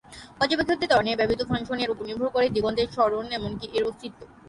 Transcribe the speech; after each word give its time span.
পর্যবেক্ষকের 0.39 0.89
ত্বরণের 0.89 1.17
ব্যবহৃত 1.19 1.41
ফাংশন 1.49 1.79
এর 1.79 1.93
উপর 1.93 2.07
নির্ভর 2.09 2.33
করে 2.35 2.47
দিগন্তের 2.49 2.87
সরণ 2.95 3.25
এমনকি 3.37 3.65
এর 3.77 3.83
অস্তিত্ব। 3.89 4.19